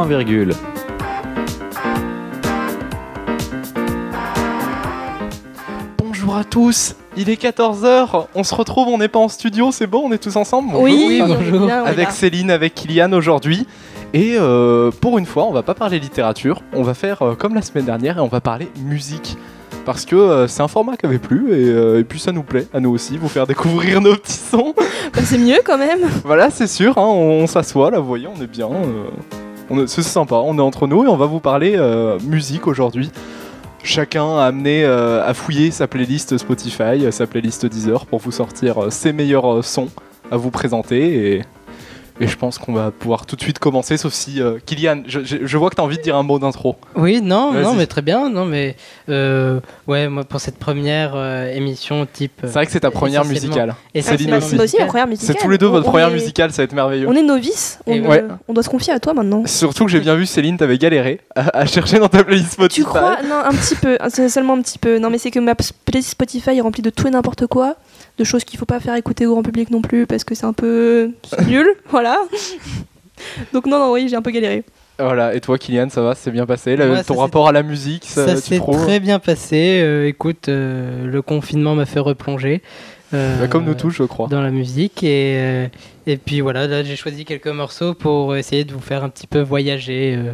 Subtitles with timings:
[0.00, 0.54] point virgule.
[5.98, 9.86] Bonjour à tous, il est 14h, on se retrouve, on n'est pas en studio, c'est
[9.86, 10.84] bon, on est tous ensemble Bonjour.
[10.84, 11.66] Oui, bonjour.
[11.66, 12.10] bien, Avec.
[12.10, 13.66] Céline, avec Kylian aujourd'hui.
[14.12, 17.54] Et euh, pour une fois, on va pas parler littérature, on va faire euh, comme
[17.54, 19.36] la semaine dernière et on va parler musique.
[19.86, 22.42] Parce que euh, c'est un format qui avait plu et, euh, et puis ça nous
[22.42, 24.74] plaît, à nous aussi, vous faire découvrir nos petits sons.
[24.76, 26.00] Bah, c'est mieux quand même.
[26.24, 28.66] voilà, c'est sûr, hein, on, on s'assoit, là, vous voyez, on est bien.
[28.68, 29.04] euh,
[29.86, 33.10] c'est sympa, on est entre nous et on va vous parler euh, musique aujourd'hui.
[33.82, 38.32] Chacun a amené euh, à fouiller sa playlist Spotify, euh, sa playlist Deezer pour vous
[38.32, 39.88] sortir ses meilleurs sons
[40.30, 41.36] à vous présenter.
[41.36, 41.42] Et,
[42.20, 44.40] et je pense qu'on va pouvoir tout de suite commencer, sauf si.
[44.40, 46.76] euh, Kylian, je, je- je vois que tu as envie de dire un mot d'intro.
[46.94, 48.76] Oui, non, non, mais très bien, non, mais
[49.08, 52.32] euh, ouais, moi pour cette première euh, émission type.
[52.42, 53.74] C'est vrai que c'est ta première essentiellement- musicale.
[53.94, 54.44] essentiellement Céline aussi.
[54.44, 54.86] Aussi, ma musicale.
[54.88, 57.08] première C'est tous les deux votre On- première est- musicale, ça va être merveilleux.
[57.08, 58.24] On est novices, on, Et euh, ouais.
[58.48, 59.42] on doit se confier à toi maintenant.
[59.46, 62.80] Surtout que j'ai bien vu, Céline, t'avais galéré à, à chercher dans ta playlist Spotify.
[62.82, 63.16] Tu crois?
[63.28, 64.98] Non, un petit peu, c'est seulement un petit peu.
[64.98, 67.76] Non, mais c'est que ma playlist Spotify est remplie de tout et n'importe quoi,
[68.18, 70.46] de choses qu'il faut pas faire écouter au grand public non plus parce que c'est
[70.46, 71.10] un peu
[71.46, 72.18] nul, voilà.
[73.52, 74.64] Donc non, non, oui, j'ai un peu galéré.
[74.98, 78.26] Voilà, et toi, Kylian, ça va, c'est bien passé Ton rapport à la musique, ça,
[78.26, 79.80] Ça s'est très bien passé.
[79.82, 82.60] euh, écoute, euh, le confinement m'a fait replonger.
[83.14, 84.28] euh, Bah, Comme nous tous, je crois.
[84.28, 85.66] Dans la musique et, euh,
[86.06, 89.26] et puis voilà, là j'ai choisi quelques morceaux pour essayer de vous faire un petit
[89.26, 90.32] peu voyager euh,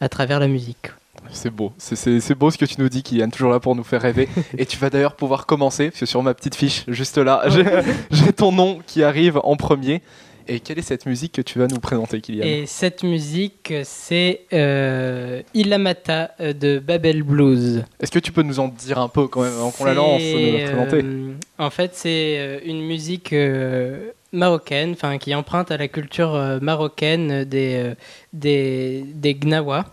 [0.00, 0.88] à travers la musique.
[1.30, 4.02] C'est beau, c'est- beau ce que tu nous dis, Kylian, toujours là pour nous faire
[4.02, 4.28] rêver.
[4.58, 7.42] et tu vas d'ailleurs pouvoir commencer, parce que sur ma petite fiche, juste là,
[8.10, 10.00] j'ai- ton nom qui arrive en premier.
[10.46, 12.44] Et quelle est cette musique que tu vas nous présenter, Kylian?
[12.44, 17.82] Et cette musique, c'est euh, Ilamata euh, de Babel Blues.
[17.98, 20.20] Est-ce que tu peux nous en dire un peu quand même, avant qu'on la lance,
[20.20, 21.00] C'est, nous la présenter?
[21.02, 26.34] euh, En fait, c'est euh, une musique euh, marocaine, enfin qui emprunte à la culture
[26.34, 27.94] euh, marocaine des euh,
[28.34, 29.86] des, des gnawa.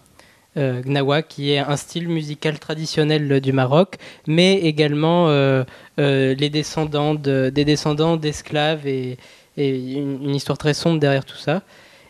[0.58, 3.96] Euh, gnawa, qui est un style musical traditionnel du Maroc,
[4.28, 5.64] mais également euh,
[5.98, 9.18] euh, les descendants de- des descendants d'esclaves et,
[9.56, 11.62] une, histoire très sombre derrière tout ça,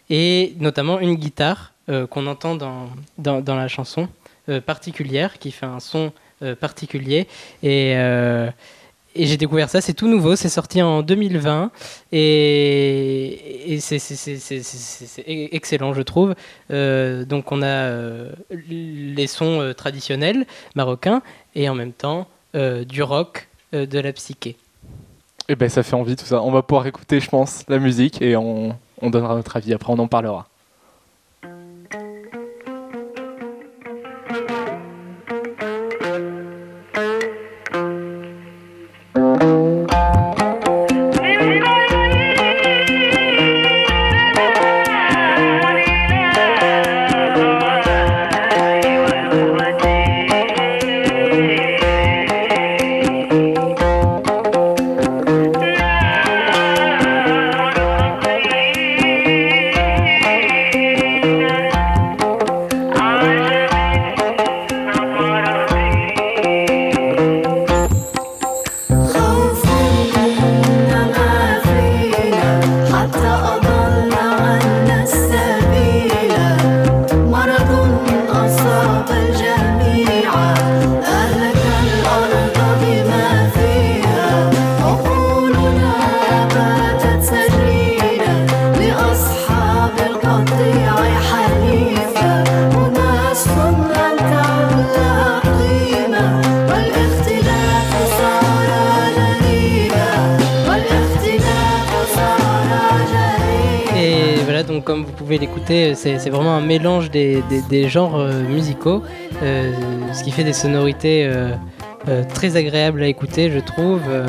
[0.09, 4.07] et notamment une guitare euh, qu'on entend dans, dans, dans la chanson
[4.49, 7.27] euh, particulière, qui fait un son euh, particulier.
[7.61, 8.49] Et, euh,
[9.15, 11.71] et j'ai découvert ça, c'est tout nouveau, c'est sorti en 2020
[12.11, 16.35] et, et c'est c'est excellent, je trouve.
[16.71, 18.31] Euh, donc on a euh,
[18.69, 20.45] les sons euh, traditionnels
[20.75, 21.21] marocains
[21.55, 24.57] et en même temps du rock, de la psyché.
[25.47, 26.41] Eh ben, ça fait envie tout ça.
[26.41, 29.73] On va pouvoir écouter, je pense, la musique et on donnera notre avis.
[29.73, 30.50] Après, on en parlera.
[105.71, 109.03] L'écouter, c'est vraiment un mélange des, des- des genres euh, musicaux,
[109.43, 109.71] euh,
[110.13, 111.51] ce qui fait des sonorités euh,
[112.07, 114.25] euh, très agréables à écouter, je trouve, euh,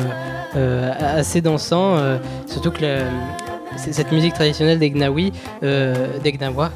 [0.55, 5.31] euh, assez dansant, euh, surtout que la- cette musique traditionnelle des Gnawi,
[5.63, 6.71] euh, des Gnawa,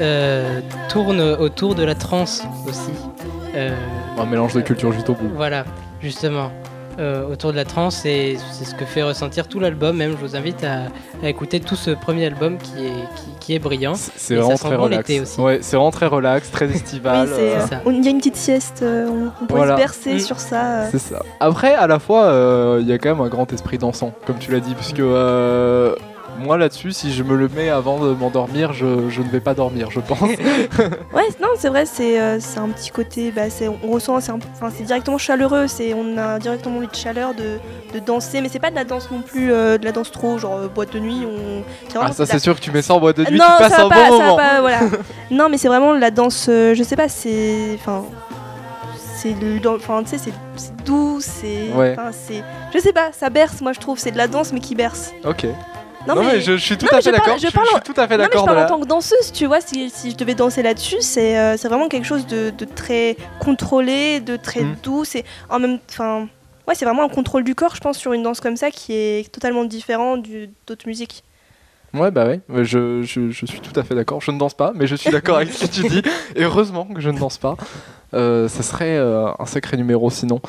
[0.00, 2.90] euh, tourne autour de la trance aussi.
[3.54, 3.74] Euh,
[4.18, 5.30] Un mélange de culture juste au bout.
[5.34, 5.64] voilà,
[6.02, 6.50] justement.
[7.00, 10.16] Euh, autour de la trance et c'est ce que fait ressentir tout l'album même je
[10.26, 10.82] vous invite à,
[11.24, 14.76] à écouter tout ce premier album qui est, qui, qui est brillant C'est vraiment très
[14.76, 15.08] bon relax.
[15.08, 15.40] l'été aussi.
[15.40, 17.26] Ouais, c'est vraiment très relax, très estival.
[17.28, 17.56] oui, euh,
[17.86, 19.76] euh, il y a une petite sieste, euh, on, on pourrait Voilà.
[19.76, 20.20] se bercer Mm.
[20.20, 20.82] sur ça.
[20.82, 20.88] euh.
[20.90, 21.22] C'est ça.
[21.40, 24.38] Après, à la fois, euh, il y a quand même un grand esprit dansant, comme
[24.38, 25.94] tu l'as dit, puisque euh,
[26.40, 29.54] moi là-dessus, si je me le mets avant de m'endormir, je, je ne vais pas
[29.54, 30.18] dormir, je pense.
[31.12, 33.42] Ouais, non, c'est vrai, c'est euh, un petit côté, bah,
[33.84, 35.66] on ressent, c'est enfin, directement chaleureux,
[35.96, 37.58] on a directement envie de chaleur, de,
[37.92, 40.38] de danser, mais c'est pas de la danse non plus, euh, de la danse trop,
[40.38, 41.26] genre euh, boîte de nuit.
[41.26, 41.62] On...
[42.00, 43.72] Ah, ça c'est sûr que tu mets ça en boîte de nuit, non, tu passes
[43.74, 44.36] ça un bon pas, ça va moment.
[44.36, 44.80] pas, voilà.
[45.30, 48.04] non, mais c'est vraiment la danse, je sais pas, c'est, enfin,
[48.96, 51.96] c'est, le- dans- enfin, tu sais, c'est- c'est doux, c'est, Ouais.
[52.72, 55.12] je sais pas, ça berce, moi je trouve, c'est de la danse mais qui berce.
[55.24, 55.46] Ok.
[56.06, 57.36] Non, Non, mais, je, je suis tout non, à fait d'accord.
[57.38, 58.44] je parle je en- suis tout à fait Non, mais je d'accord.
[58.46, 61.56] parle en tant que danseuse, tu vois, si, si je devais danser là-dessus, c'est euh,
[61.64, 64.76] vraiment quelque chose de, de très contrôlé, de très Mm.
[64.82, 65.04] doux.
[65.04, 66.26] C'est en même, enfin,
[66.66, 68.94] ouais, c'est vraiment un contrôle du corps, je pense, sur une danse comme ça qui
[68.94, 70.16] est totalement différent
[70.66, 71.22] d'autres musiques.
[71.92, 74.20] Ouais, bah ouais, ouais, je, je, je suis tout à fait d'accord.
[74.20, 76.02] Je ne danse pas, mais je suis d'accord avec ce que tu dis.
[76.36, 77.56] Et heureusement que je ne danse pas.
[78.14, 80.40] Euh, ça serait euh, un sacré numéro sinon.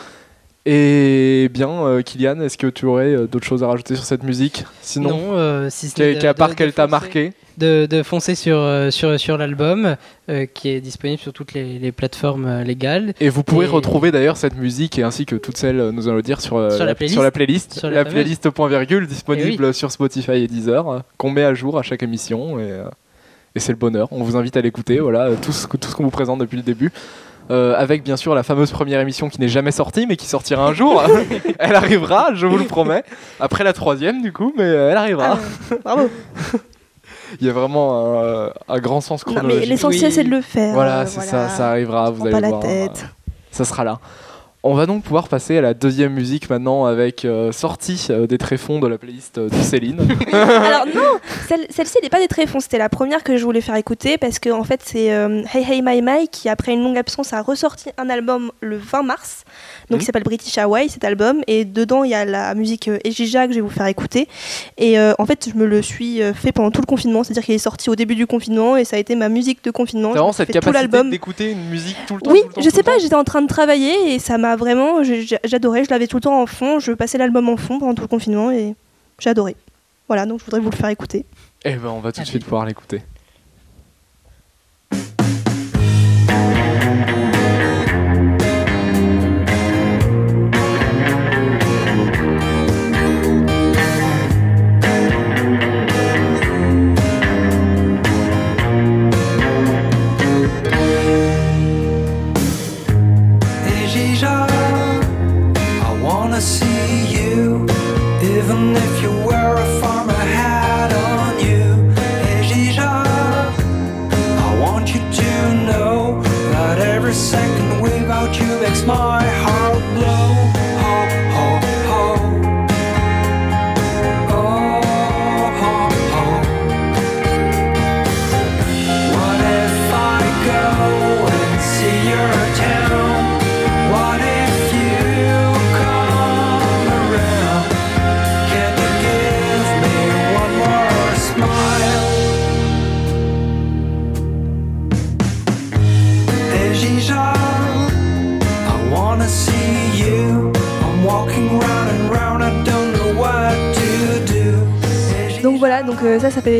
[0.65, 4.23] Et bien, euh, Kylian, est-ce que tu aurais euh, d'autres choses à rajouter sur cette
[4.23, 4.63] musique?
[4.83, 7.33] Sinon, Non, si ce qu'à part qu'elle t'a marqué?
[7.57, 9.95] de, de foncer sur, euh, sur, sur l'album
[10.29, 13.13] euh, qui est disponible sur toutes les, les plateformes euh, légales.
[13.19, 16.15] Et vous pourrez Et- retrouver d'ailleurs cette musique et ainsi que toutes celles, nous allons
[16.17, 17.13] le dire, sur, euh, Sur la playlist.
[17.13, 18.13] sur la playlist, Sur la la fameuse.
[18.13, 22.59] playlist point virgule disponible sur Spotify et Deezer, qu'on met à jour à chaque émission.
[22.59, 22.69] Et,
[23.55, 24.07] et c'est le bonheur.
[24.11, 26.63] On vous invite à l'écouter, voilà, tout ce, tout ce qu'on vous présente depuis le
[26.63, 26.91] début.
[27.49, 30.63] Euh, avec bien sûr la fameuse première émission qui n'est jamais sortie mais qui sortira
[30.65, 31.03] un jour.
[31.59, 33.03] elle arrivera, je vous le promets.
[33.39, 35.37] Après la troisième du coup, mais euh, elle arrivera.
[35.71, 36.09] Ah, bravo.
[37.41, 39.61] Il y a vraiment un, un grand sens Non, chronologique.
[39.61, 40.11] mais l'essentiel Oui.
[40.15, 40.73] c'est de le faire.
[40.73, 41.49] Voilà, euh, c'est voilà.
[41.49, 42.61] ça, ça arrivera, vous allez pas la voir.
[42.61, 43.05] tête.
[43.51, 43.99] Ça sera là.
[44.63, 48.37] On va donc pouvoir passer à la deuxième musique maintenant avec euh, sortie euh, des
[48.37, 49.99] tréfonds de la playlist euh, de Céline.
[50.31, 51.17] Alors non,
[51.47, 54.37] celle- celle-ci n'est pas des tréfonds, c'était la première que je voulais faire écouter parce
[54.37, 57.89] que en fait c'est Hey Hey My My qui après une longue absence a ressorti
[57.97, 59.45] un album le 20 mars,
[59.89, 59.99] donc Mhm.
[60.01, 63.53] qui s'appelle British Hawaii cet album et dedans il y a la musique Ejija que
[63.53, 64.27] je vais vous faire écouter
[64.77, 67.57] et en fait je me le suis fait pendant tout le confinement, c'est-à-dire qu'il est
[67.57, 70.09] sorti au début du confinement et ça a été ma musique de confinement.
[70.09, 72.69] T'as vraiment cette capacité d'écouter une musique tout le temps Oui, tout le temps, je
[72.69, 75.03] sais pas, j'étais en train de travailler et ça m'a vraiment,
[75.43, 78.01] j'adorais, je l'avais tout le temps en fond, je passais l'album en fond pendant tout
[78.01, 78.75] le confinement et
[79.25, 79.55] adoré.
[80.07, 81.25] Voilà, donc je voudrais vous le faire écouter.
[81.63, 83.01] Eh ben, on va tout de suite pouvoir l'écouter.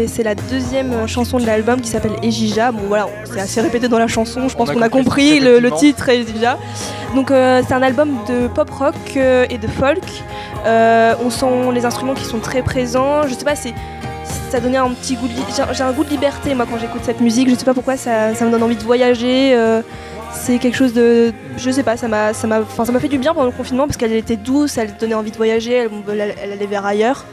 [0.07, 2.71] C'est la deuxième chanson de l'album qui s'appelle Ejija.
[2.71, 5.71] Bon voilà, c'est assez répété dans la chanson, je pense a qu'on a compris, le,
[5.71, 6.57] titre Ejija.
[7.15, 10.03] Donc euh, c'est un album de pop rock euh, et de folk.
[10.65, 13.23] Euh, on sent les instruments qui sont très présents.
[13.27, 13.73] Je sais pas, c'est
[14.49, 15.33] ça donnait un petit goût de
[15.73, 17.49] j'ai- un goût de liberté moi quand j'écoute cette musique.
[17.49, 19.57] Je sais pas pourquoi ça, ça me donne envie de voyager.
[20.33, 22.47] c'est quelque chose de, je sais pas, ça m'a, ça
[22.99, 25.73] fait du bien pendant le confinement parce qu'elle était douce, elle donnait envie de voyager,
[25.73, 27.25] elle, elle- elle allait vers ailleurs.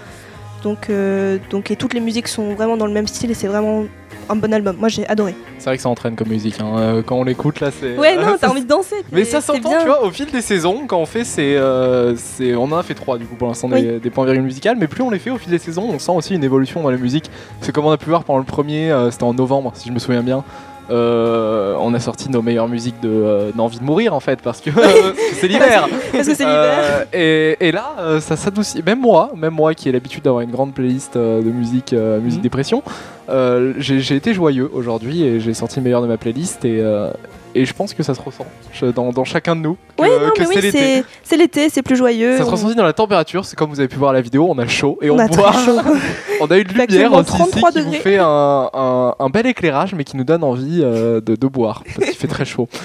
[0.63, 3.47] Donc, euh, donc et toutes les musiques sont vraiment dans le même style et c'est
[3.47, 3.85] vraiment
[4.29, 4.77] un bon album.
[4.79, 5.35] Moi j'ai adoré.
[5.59, 6.61] C'est vrai que ça entraîne comme musique.
[6.61, 6.77] hein.
[6.79, 7.97] Euh, Quand on l'écoute là, c'est.
[7.97, 8.97] Ouais non, t'as envie de danser.
[9.13, 11.55] Mais c'est- ça c'est s'entend, tu vois, au fil des saisons, quand on fait ces.
[11.57, 14.43] euh, ces- on en a fait trois du coup pour l'instant des, des points virgules
[14.45, 16.83] musicales, mais plus on les fait au fil des saisons, on sent aussi une évolution
[16.83, 17.31] dans la musique.
[17.61, 19.93] C'est comme on a pu voir pendant le premier, euh, c'était en novembre si je
[19.95, 20.43] me souviens bien.
[20.91, 24.61] Euh, on a sorti nos meilleures musiques de euh, d'envie de mourir en fait parce
[24.61, 25.87] que que c'est l'hiver.
[26.13, 27.05] Parce que c'est l'hiver.
[27.15, 28.83] Euh, et, et là, euh, ça s'adoucit.
[28.85, 32.21] Même moi, même moi qui ai l'habitude d'avoir une grande playlist euh, de musique, euh,
[32.21, 32.43] musique Mhm.
[32.43, 32.83] dépression,
[33.29, 36.79] euh, j'ai j'ai été joyeux aujourd'hui et j'ai sorti le meilleur de ma playlist et,
[36.81, 37.11] euh,
[37.61, 38.47] et je pense que ça se ressent
[38.95, 39.77] dans, dans chacun de nous.
[39.97, 40.71] Que, Ouais non que mais c'est oui l'été.
[40.79, 42.37] c'est, c'est l'été, c'est plus joyeux.
[42.39, 44.21] Ça se on- ressent aussi dans la température, c'est comme vous avez pu voir la
[44.21, 45.51] vidéo, on a chaud et on, on a boit.
[45.53, 45.79] très chaud.
[46.41, 47.99] on a de fait lumière aussi ici 33 qui degrés.
[47.99, 51.83] fait un, un- un bel éclairage mais qui nous donne envie euh, de, de boire
[51.85, 52.69] parce qu'il fait très chaud.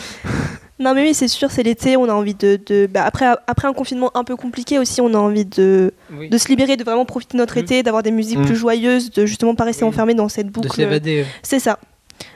[0.79, 2.59] Non mais oui, c'est sûr, c'est l'été, on a envie de...
[2.65, 6.29] de- bah, après, après un confinement un peu compliqué aussi, on a envie de, Oui.
[6.29, 7.59] de se libérer, de vraiment profiter de notre Mm.
[7.61, 8.45] été, d'avoir des musiques Mm.
[8.45, 9.89] plus joyeuses, de justement pas rester Oui.
[9.89, 10.73] enfermé dans cette de boucle.
[10.75, 11.21] s'évader.
[11.21, 11.25] euh.
[11.43, 11.77] C'est ça.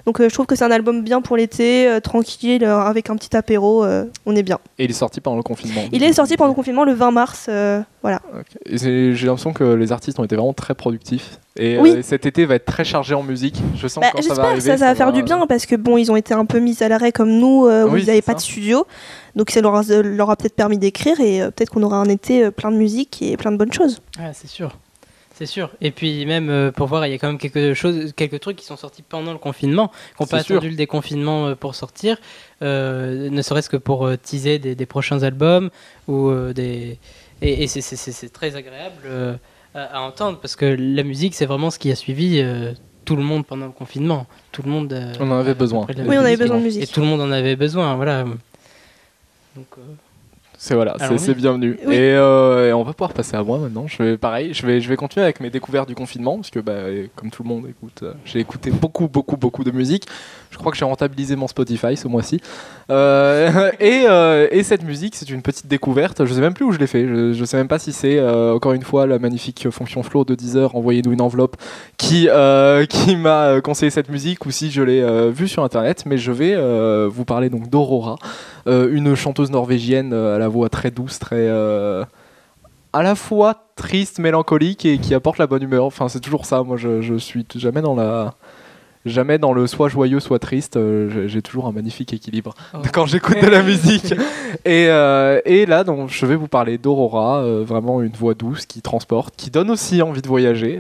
[0.05, 3.09] Donc euh, je trouve que c'est un album bien pour l'été, euh, tranquille, euh, avec
[3.09, 4.59] un petit apéro, euh, on est bien.
[4.79, 5.81] Et il est sorti pendant le confinement.
[5.91, 8.21] Il est sorti pendant le confinement le 20 mars, euh, voilà.
[8.65, 11.39] J'ai l'impression que les artistes ont été vraiment très productifs.
[11.59, 11.95] Et Oui.
[11.97, 13.59] euh, cet été va être très chargé en musique.
[13.75, 15.23] Je sens Bah, que quand ça va J'espère que arriver, ça, ça va faire du
[15.23, 17.85] bien parce que bon, ils ont été un peu mis à l'arrêt comme nous, euh,
[17.87, 18.85] où Oui, ils n'avaient pas de studio.
[19.35, 22.05] Donc ça leur a, leur a peut-être permis d'écrire et euh, peut-être qu'on aura un
[22.09, 24.01] été euh, plein de musique et plein de bonnes choses.
[24.19, 24.77] Ah, c'est sûr.
[25.37, 25.69] C'est sûr.
[25.81, 28.57] Et puis même euh, pour voir, il y a quand même quelque chose, quelques trucs
[28.57, 30.55] qui sont sortis pendant le confinement, qui n'ont pas sûr.
[30.55, 32.17] attendu le déconfinement euh, pour sortir,
[32.63, 35.69] euh, ne serait-ce que pour teaser des, des prochains albums
[36.07, 36.97] ou euh, des.
[37.43, 39.35] Et, et c'est- très agréable euh,
[39.75, 42.73] à, à entendre parce que la musique, c'est vraiment ce qui a suivi euh,
[43.05, 44.25] tout le monde pendant le confinement.
[44.51, 44.91] Tout le monde.
[44.91, 45.85] euh, On en avait besoin.
[45.87, 46.91] Oui, on avait besoin de Et musique.
[46.91, 48.23] tout le monde en avait besoin, voilà.
[48.23, 49.81] Donc, euh,
[50.59, 51.35] C'est voilà, c'est oui.
[51.35, 51.77] bienvenu.
[51.85, 51.93] Oui.
[51.93, 53.85] Et, euh, et on va pouvoir passer à moi maintenant.
[53.85, 56.59] Je vais pareil, je vais je vais continuer avec mes découvertes du confinement parce que
[56.59, 56.73] bah,
[57.15, 60.05] comme tout le monde écoute, euh, j'ai écouté beaucoup beaucoup beaucoup de musique.
[60.49, 62.41] Je crois que j'ai rentabilisé mon Spotify ce mois-ci.
[62.89, 66.25] Euh, et, euh, et cette musique, c'est une petite découverte.
[66.25, 67.07] Je sais même plus où je l'ai fait.
[67.07, 70.23] Je, je sais même pas si c'est euh, encore une fois la magnifique fonction flow
[70.23, 70.75] de Deezer.
[70.75, 71.57] Envoyez-nous une enveloppe
[71.97, 72.27] qui
[72.89, 76.03] qui m'a conseillé cette musique ou si je l'ai vue sur internet.
[76.05, 76.55] Mais je vais
[77.07, 78.17] vous parler donc d'Aurora,
[78.65, 81.49] une chanteuse norvégienne à la voix très douce, très
[82.93, 85.85] à la fois triste, mélancolique et qui apporte la bonne humeur.
[85.85, 86.63] Enfin, c'est toujours ça.
[86.63, 88.33] Moi, je, je suis jamais dans la
[89.07, 90.77] jamais dans le soit joyeux, soit triste.
[90.77, 92.79] Euh, j'ai- toujours un magnifique équilibre oh.
[92.93, 94.13] quand j'écoute de la musique.
[94.65, 98.65] Et, euh, et là, donc, je vais vous parler d'Aurora, euh, vraiment une voix douce
[98.65, 100.77] qui transporte, qui donne aussi envie de voyager,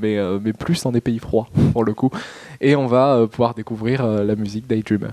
[0.00, 2.10] mais, mais plus dans des pays froids pour le coup.
[2.60, 5.12] Et on va pouvoir découvrir la musique Daydreamer.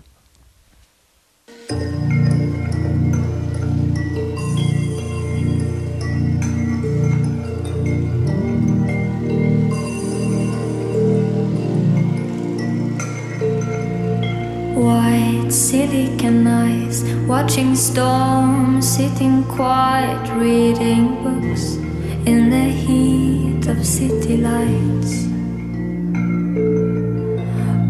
[14.84, 21.76] White silicon eyes, watching storms, sitting quiet, reading books
[22.28, 25.24] in the heat of city lights.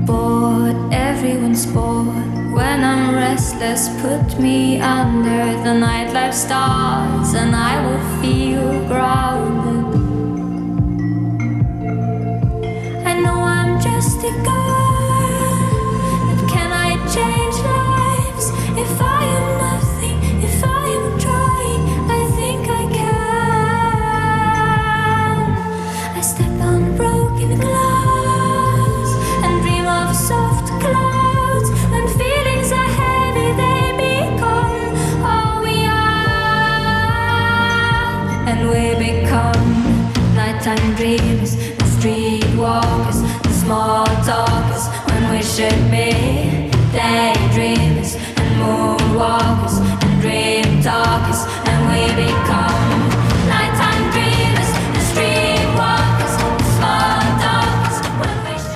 [0.05, 2.29] Bored, everyone's bored.
[2.53, 9.62] When I'm restless, put me under the nightlife stars, and I will feel grounded.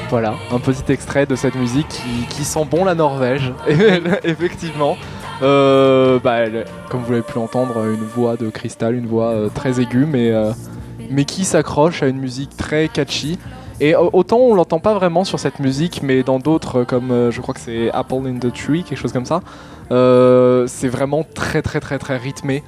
[0.10, 1.88] Voilà, un petit extrait de cette musique
[2.30, 3.52] qui, sent bon la Norvège,
[4.24, 4.98] effectivement.
[5.42, 6.42] Euh, bah,
[6.90, 10.30] comme vous l'avez pu l'entendre, une voix de cristal, une voix euh, très aiguë, mais,
[10.32, 10.52] euh,
[11.10, 13.40] mais qui s'accroche à une musique très catchy.
[13.80, 17.32] Et au- autant on l'entend pas vraiment sur cette musique, mais dans d'autres, comme euh,
[17.32, 19.42] je crois que c'est Apple in the Tree, quelque chose comme ça,
[19.92, 22.64] euh, c'est vraiment très très très très rythmé.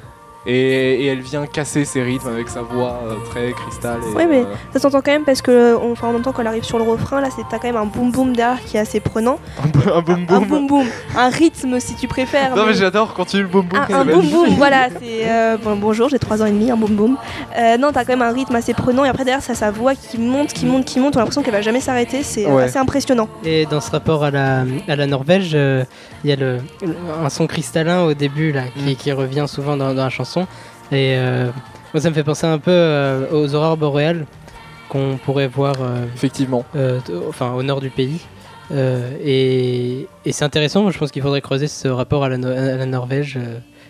[0.46, 3.98] Et, et elle vient casser ses rythmes avec sa voix euh, très cristal.
[4.10, 6.32] et, Ouais, mais- euh, Ça s'entend quand même parce que on, enfin, en même temps
[6.32, 8.64] quand elle arrive sur le refrain, là, c'est t'as quand même un boom boom derrière
[8.64, 9.38] qui est assez prenant.
[9.62, 10.46] un, un boom Un boom.
[10.48, 10.86] boom boom,
[11.18, 12.56] un rythme si tu préfères.
[12.56, 13.80] Non mais mais- j'adore quand tu le boom boom.
[13.90, 16.78] un, un boom boom, voilà, c'est euh, bon, bonjour, j'ai 3 ans et demi, un
[16.78, 17.18] boom boom.
[17.58, 19.94] Euh, non, t'as quand même un rythme assez prenant et après derrière, ça sa voix
[19.94, 21.16] qui monte, qui monte, qui monte.
[21.16, 22.24] On a l'impression qu'elle va jamais s'arrêter.
[22.24, 22.64] C'est euh, Ouais.
[22.64, 23.28] assez impressionnant.
[23.44, 25.84] Et dans ce rapport à la, à la Norvège, euh,
[26.24, 26.60] il y a le,
[27.24, 28.96] un son cristallin au début là, qui, Mm.
[28.96, 30.29] qui revient souvent dans, dans la chanson.
[30.38, 31.50] Et euh,
[31.94, 34.26] moi, ça me fait penser un peu euh, aux aurores boréales
[34.90, 36.66] qu'on pourrait voir euh, Effectivement.
[37.28, 38.20] enfin, au nord du pays.
[39.24, 42.76] Et et c'est intéressant, je pense qu'il faudrait creuser ce rapport à la, No- à
[42.76, 43.40] la Norvège.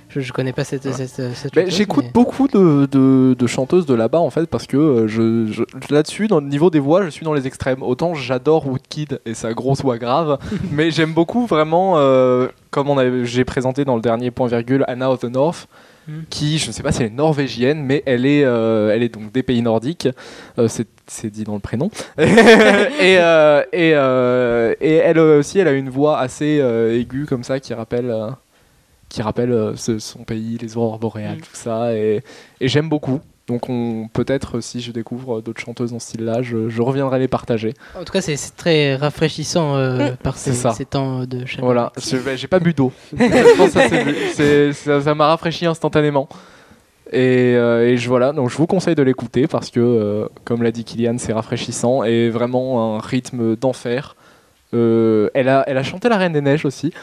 [0.09, 0.91] Je, je connais pas cette, Ouais.
[0.93, 4.47] cette, cette Mais chanteuse, J'écoute mais- beaucoup de, de- de chanteuses de là-bas en fait
[4.47, 5.63] parce que euh, je, je-
[5.93, 7.83] là-dessus, dans le niveau des voix, je suis dans les extrêmes.
[7.83, 10.39] Autant j'adore Woodkid et sa grosse voix grave,
[10.71, 15.11] mais j'aime beaucoup vraiment, euh, comme on j'ai présenté dans le dernier point virgule, Anna
[15.11, 15.67] of the North,
[16.07, 16.21] Mm.
[16.31, 19.13] qui, je ne sais pas si elle est norvégienne, mais elle est, euh, elle est
[19.13, 20.07] donc des pays nordiques.
[20.57, 21.91] Euh, c'est c'est dit dans le prénom.
[22.17, 27.43] et, euh, et, euh, et elle aussi, elle a une voix assez euh, aiguë comme
[27.43, 28.11] ça qui rappelle.
[29.09, 31.41] Euh, qui rappelle euh, ce- son pays, les aurores boréales, Mm.
[31.41, 31.93] tout ça.
[31.93, 32.23] Et,
[32.61, 33.19] et j'aime beaucoup.
[33.47, 37.27] Donc on peut-être si je découvre d'autres chanteuses dans ce style-là, je, je reviendrai les
[37.27, 37.73] partager.
[37.99, 40.17] En tout cas, c'est très rafraîchissant euh, Mm.
[40.17, 40.71] par ces, C'est ça.
[40.71, 41.65] ces temps de chaleur.
[41.65, 42.91] Voilà, Je- bah, j'ai pas bu d'eau.
[44.73, 46.27] Ça, m'a rafraîchi instantanément.
[47.11, 50.61] Et, euh, et je voilà, donc je vous conseille de l'écouter parce que, euh, comme
[50.61, 54.15] l'a dit Kylian, c'est rafraîchissant et vraiment un rythme d'enfer.
[54.75, 56.93] Euh, elle, a, elle a chanté La Reine des Neiges aussi.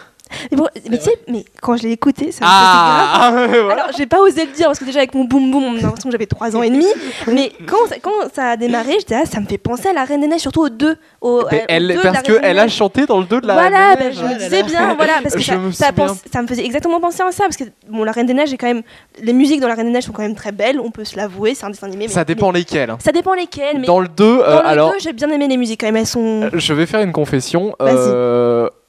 [0.50, 3.60] Mais, bon, mais tu sais, mais quand je l'ai écouté, ça me Ah faisait grave.
[3.64, 3.82] voilà.
[3.84, 5.80] Alors, j'ai pas osé le dire parce que déjà avec mon boum boum, on a
[5.80, 6.86] l'impression que j'avais 3 ans et demi.
[7.28, 10.04] Mais quand ça, quand ça a démarré, j'étais là, ça me fait penser à la
[10.04, 10.96] Reine des Neiges, surtout au 2.
[11.20, 13.54] Au, Mais au elle, 2 de parce qu'elle a chanté dans le 2 de La
[13.54, 14.14] voilà, Reine des bah, Neiges.
[14.16, 16.06] je me Oh là disais bien, voilà, parce que Je ça, me ça, souviens.
[16.06, 18.52] pense- ça me faisait exactement penser à ça, parce que bon, la Reine des Neiges
[18.52, 18.82] est quand même,
[19.22, 21.16] les musiques dans la Reine des Neiges sont quand même très belles, on peut se
[21.16, 22.06] l'avouer, c'est un dessin animé.
[22.08, 22.90] mais- Ça dépend mais- lesquels.
[22.90, 22.98] hein.
[23.02, 25.46] ça dépend lesquelles, mais Dans le 2, euh, dans le alors 2, j'ai bien aimé
[25.48, 26.42] les musiques quand même, elles sont.
[26.44, 27.74] Euh, Je vais faire une confession.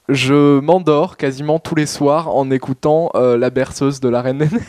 [0.08, 4.46] Je m'endors quasiment tous les soirs en écoutant euh, la berceuse de la Reine des
[4.52, 4.62] Neiges.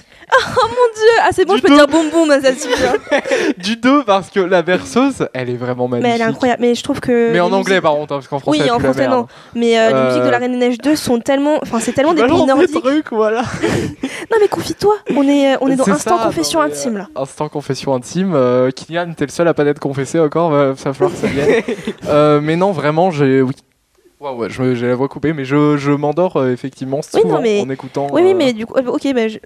[1.22, 1.76] Ah, c'est bon, du je peux tout.
[1.76, 3.20] dire boum boum, ça hein.
[3.58, 6.10] Du 2 parce que la berceuse, elle est vraiment magnifique.
[6.10, 7.32] mais elle est incroyable, mais je trouve que.
[7.34, 9.28] Mais en anglais musiques- par contre, hein, parce qu'en français, Oui, en français, non.
[9.56, 11.58] Mais euh, les Euh, musiques de la Reine des Neiges 2 sont tellement.
[11.62, 12.82] Enfin, c'est tellement des pays des nordiques.
[12.82, 13.42] trucs, voilà.
[14.32, 17.08] Non, mais confie-toi, on est, on est dans C'est instant ça, confession non, intime là.
[17.16, 18.38] Instant confession intime.
[18.76, 22.42] Kylian, t'es le seul à pas être confessé encore, va, va falloir que ça vienne.
[22.44, 23.42] Mais non, vraiment, j'ai.
[23.42, 23.54] Oui.
[24.20, 27.36] Ouais, ouais, je- j'ai la voix coupée, mais je, je m'endors euh, effectivement Oui, souvent
[27.36, 28.08] non, mais- en écoutant.
[28.12, 29.38] Oui, oui, euh, mais du coup, ok, bah, je-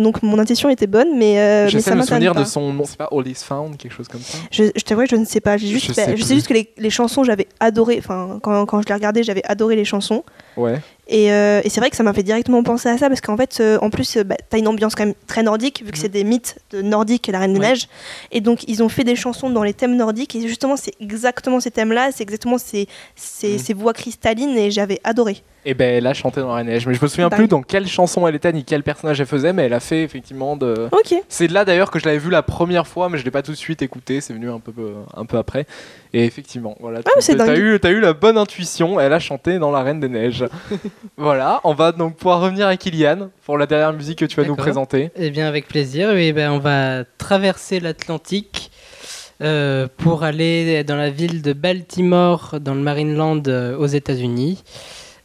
[0.00, 2.40] donc mon intuition était bonne, mais, euh, mais J'essaie ça de me souvenir pas.
[2.40, 4.38] de son nom, c'est pas All is Found, quelque chose comme ça?
[4.50, 5.58] Je, je t'avoue, je ne sais pas.
[5.58, 7.96] J'ai juste, Je bah, sais je sais juste que les, les chansons, j'avais adoré.
[7.98, 10.24] Enfin, quand, quand je les regardais, j'avais adoré les chansons.
[10.56, 10.80] Ouais.
[11.06, 13.36] Et, euh, et c'est vrai que ça m'a fait directement penser à ça parce qu'en
[13.36, 15.98] fait, euh, en plus, euh, bah, t'as une ambiance quand même très nordique vu que
[15.98, 17.68] c'est des mythes de nordiques et la Reine des Ouais.
[17.68, 17.88] Neiges.
[18.32, 21.60] Et donc, ils ont fait des chansons dans les thèmes nordiques et justement, c'est exactement
[21.60, 25.42] ces thèmes-là, c'est exactement ces, ces, ces voix cristallines et j'avais adoré.
[25.66, 27.38] Et ben elle a chanté dans la neige, mais je me souviens Dingue.
[27.38, 30.02] plus dans quelle chanson elle était ni quel personnage elle faisait, mais elle a fait
[30.02, 30.88] effectivement de.
[30.92, 31.14] Ok.
[31.28, 33.42] C'est de là d'ailleurs que je l'avais vu la première fois, mais je l'ai pas
[33.42, 35.66] tout de suite écouté, c'est venu un peu euh, un peu après.
[36.12, 39.58] Et effectivement, voilà, c'est tu as eu t'as eu la bonne intuition, elle a chanté
[39.58, 40.44] dans la Reine des Neiges.
[41.16, 44.46] voilà, on va donc pouvoir revenir à Kylian pour la dernière musique que tu vas
[44.46, 45.10] nous présenter.
[45.16, 46.10] Eh bien, avec plaisir.
[46.10, 48.70] Et ben, on va traverser l'Atlantique
[49.42, 54.62] euh, pour aller dans la ville de Baltimore, dans le Marineland, euh, aux États-Unis.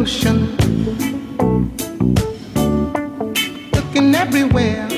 [0.00, 0.56] ocean,
[3.74, 4.88] looking everywhere.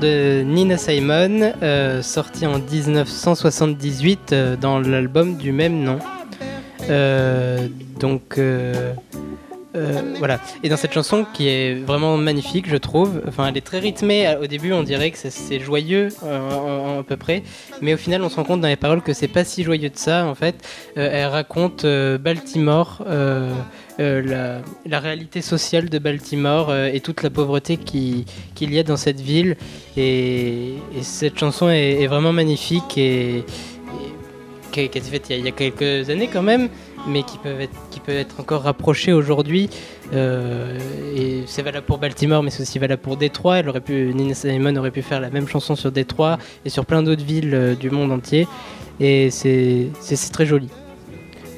[0.00, 5.98] De Nina Simon, euh, sorti en 1978 euh, dans l'album du même nom.
[6.90, 8.40] Euh, donc
[9.76, 10.40] euh, voilà.
[10.62, 13.22] Et dans cette chanson qui est vraiment magnifique, je trouve.
[13.28, 14.34] Enfin, elle est très rythmée.
[14.40, 17.42] Au début, on dirait que c'est- joyeux euh, à peu près,
[17.82, 19.90] mais au final, on se rend compte dans les paroles que c'est pas si joyeux
[19.90, 20.26] de ça.
[20.26, 20.54] En fait,
[20.96, 21.84] Euh, elle raconte
[22.20, 23.04] Baltimore.
[23.98, 29.20] la, réalité sociale de Baltimore et toute la pauvreté qui- qu'il y a dans cette
[29.20, 29.56] ville.
[29.96, 33.44] Et, et cette chanson est, vraiment magnifique et, et
[34.72, 36.68] qui, a, été faite il y a quelques années quand même,
[37.06, 39.70] mais qui peut être, qui peut être encore rapprochée aujourd'hui.
[40.12, 40.78] Euh,
[41.14, 43.58] et c'est valable pour Baltimore, mais c'est aussi valable pour Détroit.
[43.58, 46.86] Elle aurait pu, Nina Simon aurait pu faire la même chanson sur Détroit et sur
[46.86, 48.46] plein d'autres villes euh, du monde entier.
[49.00, 49.90] Et c'est
[50.32, 50.68] très joli.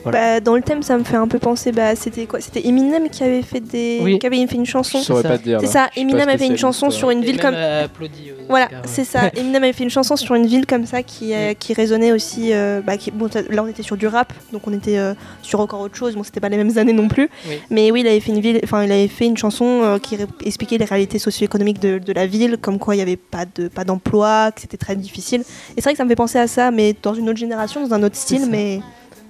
[0.05, 1.73] Bah, dans le thème, ça me fait un peu penser.
[1.73, 2.41] Bah, c'était quoi?
[2.41, 4.19] C'était Eminem qui avait fait des, Oui.
[4.19, 4.99] qui avait fait une chanson.
[4.99, 5.29] Je saurais ça.
[5.29, 5.59] pas te dire.
[5.61, 5.89] C'est ça.
[5.97, 6.91] Eminem avait fait une chanson euh.
[6.91, 7.55] sur une Et ville comme.
[7.55, 9.29] applaudi Voilà, c'est ça.
[9.37, 12.53] Eminem avait fait une chanson sur une ville comme ça qui, euh, qui résonnait aussi.
[12.53, 15.61] euh, bah, qui- bon, là, on était sur du rap, donc on était euh, sur
[15.61, 16.15] encore autre chose.
[16.15, 17.29] Bon, c'était pas les mêmes années non plus.
[17.49, 17.57] Oui.
[17.71, 18.61] Mais oui, il avait fait une ville.
[18.65, 22.13] Enfin, il avait fait une chanson euh, qui ré- expliquait les réalités socio-économiques de, de
[22.13, 25.41] la ville, comme quoi il n'y avait pas de pas d'emploi, que c'était très difficile.
[25.41, 25.45] Et
[25.77, 27.95] c'est vrai que ça me fait penser à ça, mais dans une autre génération, dans
[27.95, 28.41] un autre style.
[28.41, 28.47] ça.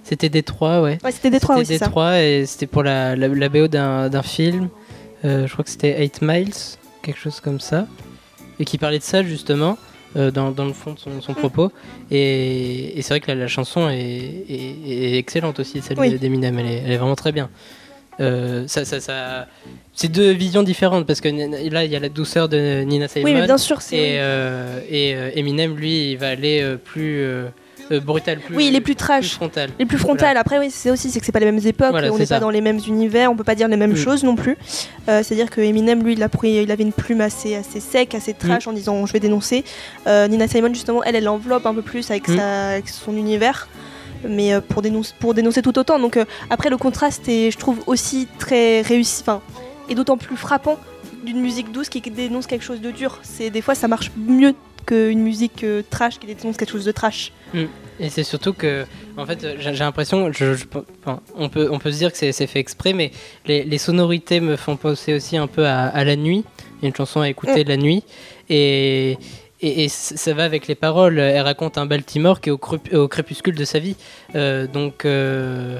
[0.02, 0.98] C'était Détroit, ouais.
[1.04, 1.84] ouais, c'était Détroit, oui, C'était.
[1.84, 4.68] Détroit et c'était pour la, la, la BO d'un film.
[5.24, 6.54] Euh, je crois que c'était 8 Miles,
[7.02, 7.86] quelque chose comme ça.
[8.58, 9.76] Et qui parlait de ça justement,
[10.16, 11.20] euh, dans, dans le fond de son, Mm.
[11.22, 11.70] son propos.
[12.10, 16.18] Et, et c'est vrai que la, la chanson est, est- est excellente aussi, celle Oui.
[16.18, 16.58] d'Eminem.
[16.58, 17.48] Elle est, elle est vraiment très bien.
[18.20, 19.46] Euh, ça, ça, ça...
[19.94, 21.28] C'est deux visions différentes parce que
[21.70, 23.24] là il y a la douceur de Nina Simon.
[23.26, 23.96] Oui, mais bien sûr, c'est.
[24.90, 27.22] Et, et Eminem, lui, il va aller plus
[27.92, 29.35] euh, brutal, plus, Oui, il est plus plus trash.
[29.35, 29.70] frontal.
[29.79, 30.37] Les plus frontales.
[30.37, 32.40] Après, oui, c'est aussi c'est que c'est pas les mêmes époques, Voilà, on n'est pas
[32.40, 33.96] dans les mêmes univers, on peut pas dire les mêmes Mm.
[33.96, 34.57] choses non plus.
[35.09, 38.14] Euh, C'est-à-dire que Eminem, lui, il, a pris, il avait une plume assez, assez sec,
[38.14, 38.70] assez trash Mm.
[38.70, 39.64] en disant je vais dénoncer.
[40.07, 42.37] Euh, Nina Simon, justement, elle, elle enveloppe un peu plus avec, Mm.
[42.37, 43.68] sa- avec son univers.
[44.29, 45.98] Mais pour, dénoncer, pour dénoncer tout autant.
[45.98, 49.22] Donc euh, après, le contraste est, je trouve, aussi très réussi.
[49.22, 49.40] Enfin,
[49.88, 50.76] et d'autant plus frappant
[51.24, 53.18] d'une musique douce qui dénonce quelque chose de dur.
[53.22, 54.55] C'est des fois, ça marche mieux
[54.87, 57.33] qu'une musique euh, trash qui dénonce quelque chose de trash.
[58.02, 58.86] Et c'est surtout que,
[59.18, 60.64] en fait, j'ai l'impression, je, je-
[61.02, 63.10] enfin, on, peut, on peut se dire que c'est fait exprès, mais
[63.46, 66.44] les, les sonorités me font penser aussi un peu à, à la nuit.
[66.78, 68.02] Il y a une chanson à écouter la nuit.
[68.48, 69.18] Et,
[69.60, 71.18] et, et c- ça va avec les paroles.
[71.18, 73.96] Elle raconte un Baltimore qui est au, crépuscule de sa vie.
[74.34, 75.78] Euh, donc, euh,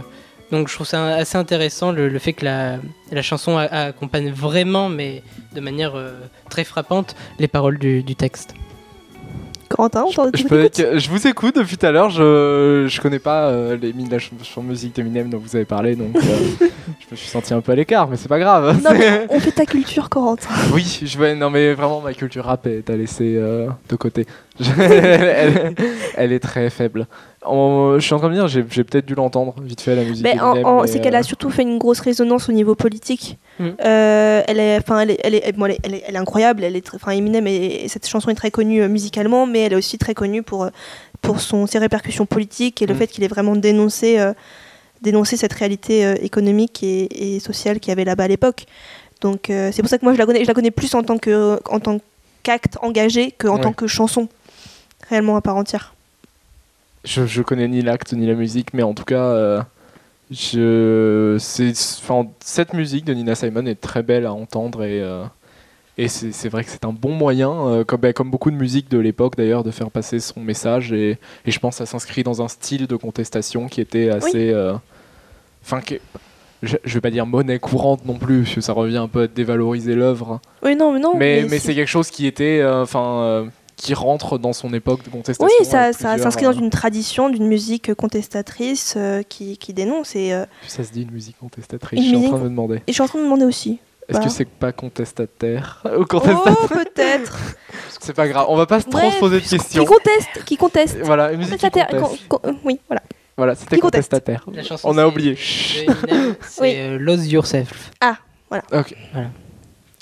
[0.53, 2.77] donc je trouve ça assez intéressant le, le fait que la,
[3.13, 5.23] la chanson a- accompagne vraiment, mais
[5.55, 6.13] de manière euh,
[6.51, 8.53] très frappante, les paroles du, du texte.
[9.79, 10.69] On Je, peux-
[11.11, 12.11] vous écoute depuis tout à l'heure.
[12.11, 15.55] Je je connais pas euh, les mines de la ch- ch- musique d'Eminem dont vous
[15.55, 16.21] avez parlé, donc euh,
[16.61, 18.81] je me suis senti un peu à l'écart, mais c'est pas grave.
[18.83, 20.49] Non, mais on fait ta culture, Corentin.
[20.75, 21.35] Oui, je vais.
[21.37, 24.27] Non, mais vraiment, ma culture rap est à laisser euh, de côté.
[24.79, 25.75] Elle,
[26.17, 27.07] elle est très faible.
[27.45, 30.23] En- je suis en train de dire, j'ai peut-être dû l'entendre vite fait la musique.
[30.25, 32.53] Mais en- d'Eminem, en- mais, c'est qu'elle euh, a surtout fait une grosse résonance au
[32.53, 33.39] niveau politique.
[33.59, 33.69] Mm.
[33.85, 36.19] Euh, elle, est, enfin, elle, est, elle, est, bon, elle, est, elle est- elle est
[36.19, 36.65] incroyable.
[36.65, 39.77] Elle est enfin, Eminem, est- cette chanson est très connue euh, musicalement, mais elle est
[39.77, 40.69] aussi très connue pour, euh,
[41.23, 42.99] pour son, ses répercussions politiques et le Mm.
[42.99, 44.33] fait qu'il ait vraiment dénoncé, euh,
[45.01, 48.67] dénoncé cette réalité euh, économique et, et sociale qu'il y avait là-bas à l'époque.
[49.23, 51.03] Donc euh, c'est pour ça que moi je la connais, je la connais plus en
[51.03, 51.99] tant que en tant
[52.43, 53.61] qu'acte engagé qu'en Ouais.
[53.61, 54.29] tant que chanson
[55.11, 55.93] réellement à part entière.
[57.05, 59.61] Je, je connais ni l'acte ni la musique, mais en tout cas, euh,
[60.31, 61.37] je,
[62.41, 65.25] cette musique de Nina Simon est très belle à entendre et, euh,
[65.99, 68.57] et c'est, c'est vrai que c'est un bon moyen, euh, comme, bah, comme beaucoup de
[68.57, 71.87] musique de l'époque d'ailleurs, de faire passer son message et, et je pense que ça
[71.87, 74.51] s'inscrit dans un style de contestation qui était assez.
[74.51, 74.75] euh,
[75.63, 75.81] Enfin,
[76.63, 79.23] je, je vais pas dire monnaie courante non plus, parce que ça revient un peu
[79.23, 81.15] à dévaloriser l'œuvre, Oui non mais non.
[81.17, 82.61] mais, mais c'est quelque chose qui était.
[82.61, 83.23] euh, Enfin.
[83.23, 83.45] euh,
[83.81, 85.47] qui rentre dans son époque de contestation.
[85.59, 90.15] Oui, ça, s'inscrit dans euh, une tradition d'une musique contestatrice euh, qui, qui dénonce.
[90.17, 92.49] Et, euh, Ça se dit une musique contestatrice, Une je suis en train de me
[92.51, 92.77] demander.
[92.77, 93.79] et je suis en train de me demander aussi.
[94.09, 94.25] Est-ce Bah.
[94.25, 97.39] que c'est pas contestataire Ou contestataire Oh, peut-être.
[98.01, 99.85] C'est pas grave, on va pas se trop Bref, se poser de Qui questions.
[99.85, 102.29] conteste Qui conteste Voilà, une musique qui Contestataire, conteste.
[102.29, 103.03] con- con- euh, Oui, voilà.
[103.37, 104.45] Voilà, c'était contestataire.
[104.53, 105.37] La chanson, On a oublié.
[105.37, 105.87] C'est
[106.61, 106.73] Oui.
[106.77, 107.91] euh, Lose Yourself.
[108.03, 108.95] Ok.
[109.13, 109.31] Voilà.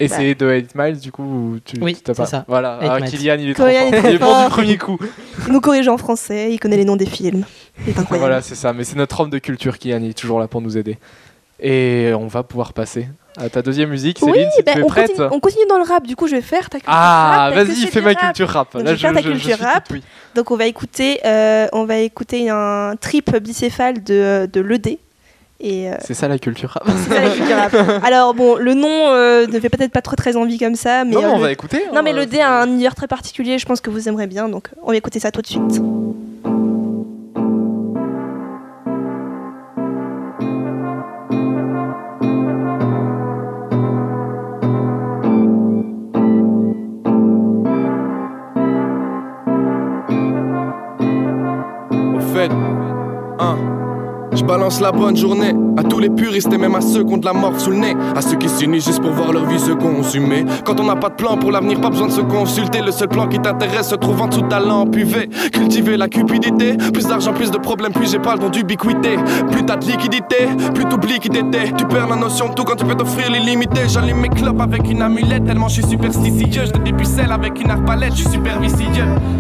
[0.01, 0.15] Et Bah.
[0.17, 2.45] c'est de 8 Miles du coup ou tu Oui, t'as c'est pas ça.
[2.47, 3.01] Voilà, 8 ah.
[3.03, 3.73] Kylian il est trop fort.
[3.73, 4.99] Il est bon du premier coup.
[5.47, 7.45] Il nous corrige en français, il connaît les noms des films.
[7.87, 8.19] Incroyable.
[8.19, 10.61] Voilà, c'est ça, mais c'est notre homme de culture Kylian, il est toujours là pour
[10.61, 10.99] nous aider.
[11.61, 14.87] Et on va pouvoir passer à ta deuxième musique, Oui, Céline, si tu es on,
[14.87, 15.09] prête.
[15.09, 17.55] continue, on continue dans le rap, du coup je vais faire ta culture Ah, rap.
[17.55, 18.73] que vas-y, fais ma culture rap.
[18.75, 19.93] Donc, Là, je vais faire ta je, je culture suis rap.
[20.37, 24.99] Donc on va écouter, euh, on va écouter un trip bicéphale de, de l'ED.
[25.65, 26.85] Euh, C'est ça la culture rap.
[27.09, 27.75] ça la culture rap.
[28.05, 31.13] Alors bon, le nom euh, ne fait peut-être pas trop très envie comme ça, mais
[31.17, 31.83] non, mais euh, on le- va écouter.
[31.93, 34.27] Non mais hein, le D a un univers très particulier, je pense que vous aimerez
[34.29, 35.83] bien, donc on va écouter ça tout de suite.
[54.69, 55.55] La bonne journée.
[55.79, 57.79] À tous les puristes et même à ceux qui ont de la mort sous le
[57.79, 57.97] nez.
[58.15, 60.45] À ceux qui s'unissent juste pour voir leur vie se consumer.
[60.65, 62.81] Quand on n'a pas de plan pour l'avenir, pas besoin de se consulter.
[62.83, 65.31] Le seul plan qui t'intéresse se trouve en dessous de ta lampe UV.
[65.53, 66.77] Cultiver la cupidité.
[66.93, 69.17] Plus d'argent, plus de problèmes, plus j'ai pas le don d'ubiquité.
[69.51, 70.37] Plus t'as de liquidité,
[70.75, 71.73] plus t'oublies qui t'étais.
[71.77, 73.89] Tu perds la notion de tout quand tu peux t'offrir l'illimité.
[73.89, 76.67] J'allume mes clopes avec une amulette, tellement je suis superstitieux.
[76.67, 78.87] Je te dépucelle avec une arbalète, je suis super vicieux.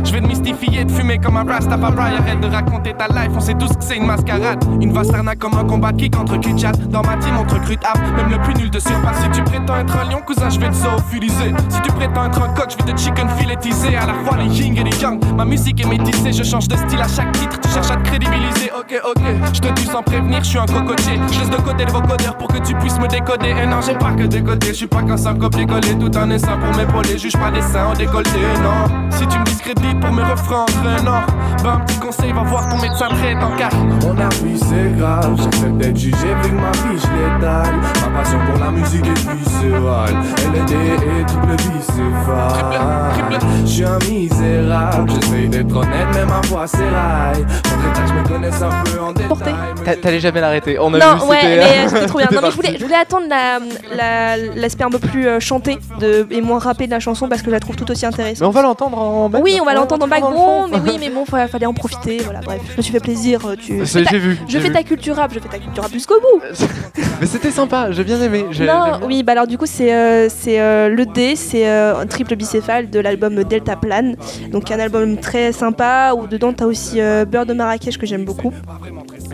[0.04, 2.16] Je vais te mystifier, de fumer comme un Rastafari.
[2.16, 4.64] Arrête de raconter ta life, on sait tous que c'est une mascarade.
[4.80, 6.72] Une vaste comme un combat kick entre chat?
[6.90, 9.16] Dans ma team, on te recrute app, même le plus nul de surpasse.
[9.22, 11.52] Si tu prétends être un lion, cousin, je vais te zoophiliser.
[11.68, 13.96] Si tu prétends être un coach, je vais te chicken filétiser.
[13.96, 16.32] À la fois les yin et les yang, ma musique est métissée.
[16.32, 18.70] Je change de style à chaque titre, tu cherches à te crédibiliser.
[18.78, 21.20] Ok, ok, je te tue sans prévenir, je suis un cocotier.
[21.32, 23.54] Je laisse de côté le vocodeur pour que tu puisses me décoder.
[23.62, 25.98] Et non, j'ai pas que décoder, je suis pas qu'un simple copier-coller.
[25.98, 29.10] Tout un essaim pour m'épauler, juge pas des seins en décolleté, non.
[29.10, 30.66] Si tu me discrédites pour mes refrains
[31.04, 31.20] non.
[31.64, 33.70] Bah, un petit conseil, va voir ton médecin traite en cas.
[34.18, 37.74] Avis c'est grave, j'accepte d'être jugé vu que ma vie je l'étale.
[38.02, 40.14] Ma passion pour la musique est viscérale.
[40.54, 43.40] LD et triple bicéphale.
[43.64, 48.70] Je suis un misérable, j'essaye d'être honnête, mais ma voix que je me connaisse un
[48.84, 49.54] peu en détail.
[49.86, 50.78] Mais T'allais jamais l'arrêter.
[50.78, 52.28] On a Non, vu, ouais, mais euh, c'était trop bien.
[52.32, 53.58] Non, mais je voulais, je voulais attendre la-
[53.96, 57.40] la- l'aspect un peu plus euh, chanté de, et moins rappé de la chanson parce
[57.40, 58.46] que je la trouve tout aussi Mais intéressante.
[58.48, 61.24] on va l'entendre en back- Oui, on va l'entendre en background, mais oui, mais bon,
[61.30, 62.18] fa- fallait en profiter.
[62.24, 63.40] Voilà, bref, je me suis fait plaisir.
[63.46, 63.84] euh, Tu...
[63.86, 64.38] C'est- J'ai vu.
[64.46, 64.74] Je j'ai fais vu.
[64.74, 66.42] ta culture rap, je fais ta culture rap jusqu'au bout.
[67.20, 68.46] Mais c'était sympa, j'ai bien aimé.
[68.50, 71.96] j'ai- Non, oui, bah alors du coup c'est euh, c'est euh, le D, c'est euh,
[71.98, 74.12] un triple bicéphale de l'album Delta Plan.
[74.52, 78.24] Donc un album très sympa où dedans t'as aussi euh, Beurre de Marrakech que j'aime
[78.24, 78.52] beaucoup.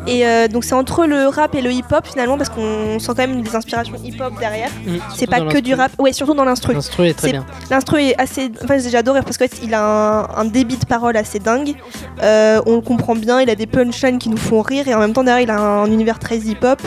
[0.06, 3.16] Et euh, donc c'est entre le rap et le hip-hop finalement parce qu'on sent quand
[3.26, 4.68] même des inspirations hip-hop derrière.
[4.86, 6.74] Mm, C'est pas que du rap, ouais surtout dans l'instru.
[6.74, 7.46] L'instru est très bien.
[7.70, 11.74] L'instru est assez, enfin j'adore parce qu'il a un, un débit de parole assez dingue.
[12.22, 14.98] Euh, on le comprend bien, il a des punchlines qui nous font rire et en
[14.98, 16.82] même temps derrière il a un univers très hip-hop.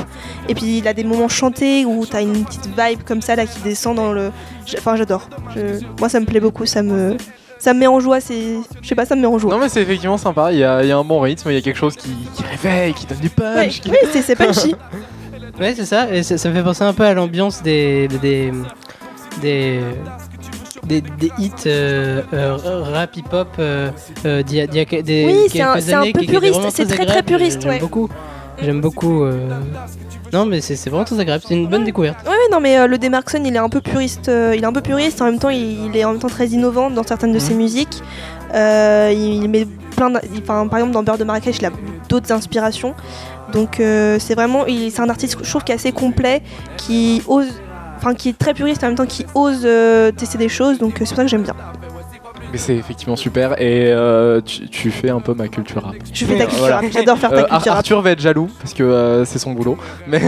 [0.48, 3.46] Et puis il a des moments chantés où t'as une petite vibe comme ça là
[3.46, 4.32] qui descend dans le.
[4.66, 5.28] j'ai- Enfin j'adore.
[5.56, 7.18] Je- Moi ça me plaît beaucoup, ça me,
[7.60, 8.20] ça me met en joie.
[8.20, 9.52] C'est, je sais pas, ça me met en joie.
[9.52, 11.56] Non mais c'est effectivement sympa, il y, a, il y a un bon rythme, il
[11.56, 13.56] y a quelque chose qui, qui réveille, qui donne du punch.
[13.58, 14.76] Ouais, qui- oui, c'est, punchy.
[15.60, 16.08] Ouais, c'est ça.
[16.13, 18.52] Et ça, ça me fait penser un peu à l'ambiance des des
[19.41, 19.80] des
[20.84, 22.58] des, des hits euh, euh,
[22.93, 23.89] rap hip hop euh,
[24.26, 27.24] euh, d'il y y a des Oui, c'est un- un peu puriste, c'est très, très
[27.24, 27.80] puriste, ouais.
[27.80, 28.08] beaucoup.
[28.62, 29.24] J'aime beaucoup.
[29.24, 29.50] euh,
[30.34, 31.43] Non, mais c'est c'est vraiment très agréable.
[31.48, 32.17] C'est une bonne découverte.
[32.26, 34.30] Ouais, ouais, non, mais euh, le Demarkson, il est un peu puriste.
[34.30, 35.22] euh, il est un peu puriste.
[35.22, 37.54] En même temps, il, il est en même temps très innovant dans certaines de ses
[37.54, 38.02] musiques.
[38.54, 39.65] Euh, il, il met
[39.96, 40.10] plein.
[40.10, 41.72] d'in- il- Enfin, par exemple, dans Beurre de Marrakech, il a
[42.10, 42.93] d'autres inspirations.
[43.54, 44.65] Donc, euh, c'est vraiment.
[44.65, 46.41] il- C'est un artiste, je trouve, qui est assez complet,
[46.78, 47.48] qui ose.
[47.98, 50.78] Enfin, qui est très puriste en même temps, qui ose euh, tester des choses.
[50.78, 51.56] Donc, euh, c'est pour ça que j'aime bien.
[52.52, 55.96] Mais c'est effectivement super et euh, tu, tu fais un peu ma culture rap.
[56.14, 56.76] Je fais ta culture Voilà.
[56.78, 56.86] rap.
[56.92, 57.78] J'adore faire ta Euh, Ar- culture rap.
[57.80, 59.78] Arthur va être jaloux parce que euh, c'est son boulot.
[60.08, 60.22] Mais,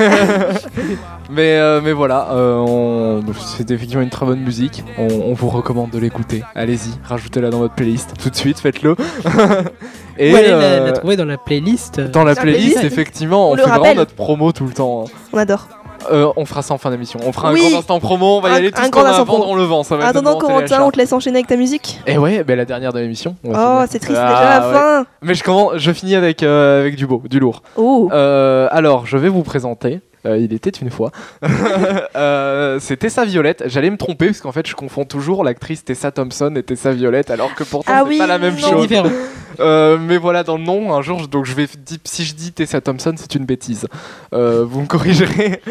[1.32, 3.22] mais, euh, mais voilà, euh,
[3.58, 4.84] c'est effectivement une très bonne musique.
[4.98, 6.44] On, on vous recommande de l'écouter.
[6.56, 8.96] Allez-y, rajoutez-la dans votre playlist tout de suite, faites-le.
[10.18, 12.02] Et Ou allez la, euh, la trouver dans la playlist.
[12.02, 12.84] dans la Dans playlist, playlist.
[12.84, 15.06] effectivement, On fait vraiment notre promo tout le temps.
[15.32, 15.68] On adore.
[16.12, 17.20] Euh, on fera ça en fin d'émission.
[17.26, 17.62] On fera Oui.
[17.66, 19.56] un grand instant promo, on va y aller tout ce qu'on a à vendre, on
[19.56, 19.84] le vend.
[19.84, 20.84] Ça va être Attendant, téléachat.
[20.84, 22.00] on te laisse enchaîner avec ta musique.
[22.08, 23.36] Et ouais, ben la dernière de l'émission.
[23.46, 24.74] Oh, c'est triste, Ah, déjà la ouais.
[24.74, 25.06] fin.
[25.22, 27.62] Mais je, commence, je finis avec, euh, avec du beau, du lourd.
[27.76, 28.10] Oh.
[28.14, 30.00] Euh, alors, je vais vous présenter.
[30.26, 31.12] Euh, il était une fois.
[32.16, 33.64] euh, c'est Tessa Violette.
[33.68, 37.30] J'allais me tromper parce qu'en fait, je confonds toujours l'actrice Tessa Thompson et Tessa Violette,
[37.32, 38.84] alors que pourtant, Ah c'est oui, pas la même non.
[38.88, 39.12] C'est chose.
[39.60, 41.68] Euh, mais voilà, dans le nom, un jour, je- donc je vais
[42.06, 43.88] si je dis Tessa Thompson, c'est une bêtise.
[44.34, 45.62] Euh, vous me corrigerez.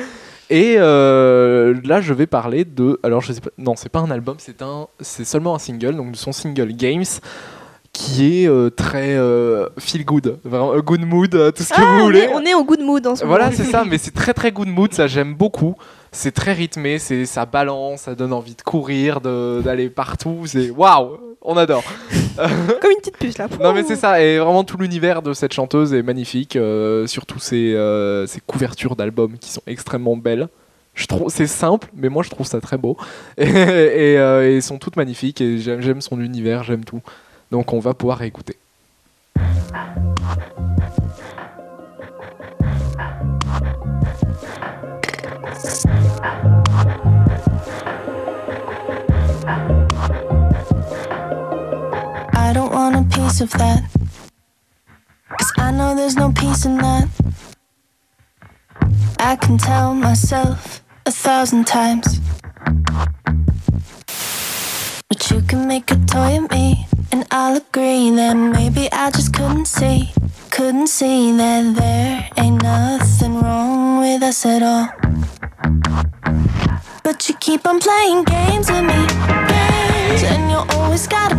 [0.51, 2.99] Et euh, là, je vais parler de.
[3.03, 3.51] Alors, je sais pas.
[3.59, 4.87] Non, c'est pas un album, c'est un.
[5.01, 7.05] C'est seulement un single, donc de son single Games,
[8.01, 11.81] qui est euh, très euh, feel good, vraiment euh, good mood, tout ce que Ah,
[11.83, 12.21] vous on, voulez.
[12.21, 13.37] est, on est au good mood en ce moment.
[13.37, 15.75] Voilà, c'est ça, mais c'est très très good mood, ça j'aime beaucoup.
[16.13, 20.43] C'est très rythmé, c'est ça balance, ça donne envie de courir, de- d'aller partout.
[20.47, 21.83] C'est waouh, on adore.
[22.37, 23.49] Comme une petite puce là.
[23.61, 26.57] Non mais c'est ça, et vraiment tout l'univers de cette chanteuse est magnifique,
[27.07, 27.75] surtout ses,
[28.29, 30.49] ses couvertures d'albums qui sont extrêmement belles.
[31.29, 32.97] C'est simple, mais moi je trouve ça très beau
[33.39, 37.01] et, et, euh, et elles sont toutes magnifiques et j'aime son univers, j'aime tout.
[37.51, 38.57] Donc on va pouvoir écouter.
[52.35, 53.83] I don't want a piece of that.
[55.29, 57.09] Cause I know there's no peace in that.
[59.19, 62.21] I can tell myself a thousand times.
[65.31, 69.67] You can make a toy of me, and I'll agree that maybe I just couldn't
[69.67, 70.11] see,
[70.51, 74.89] couldn't see that there ain't nothing wrong with us at all.
[77.03, 79.01] But you keep on playing games with me,
[79.53, 81.38] games, and you always gotta